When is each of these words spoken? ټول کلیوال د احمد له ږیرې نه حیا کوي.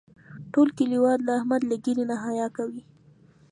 ټول 0.51 0.67
کلیوال 0.77 1.19
د 1.23 1.29
احمد 1.39 1.61
له 1.69 1.75
ږیرې 1.83 2.03
نه 2.09 2.15
حیا 2.23 2.47
کوي. 2.57 2.83